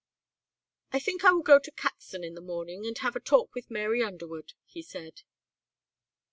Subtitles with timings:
[0.91, 3.69] "I think I will go to Caxton in the morning and have a talk with
[3.69, 5.21] Mary Underwood," he said.